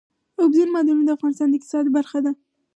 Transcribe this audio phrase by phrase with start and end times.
[0.39, 2.31] اوبزین معدنونه د افغانستان د اقتصاد برخه ده.